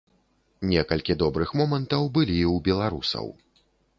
[0.69, 3.25] Некалькі добрых момантаў былі і ў беларусаў.